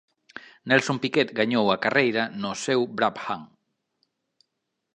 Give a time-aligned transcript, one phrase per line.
[0.67, 3.43] Nelson Piquet gañou a carreira no seu Brabham.